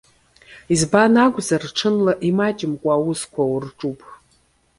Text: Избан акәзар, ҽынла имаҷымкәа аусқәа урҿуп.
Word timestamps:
Избан 0.73 1.13
акәзар, 1.25 1.63
ҽынла 1.77 2.13
имаҷымкәа 2.27 2.89
аусқәа 2.93 3.43
урҿуп. 3.53 3.99